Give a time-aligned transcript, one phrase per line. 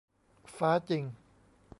[0.55, 1.03] ฟ้าจริง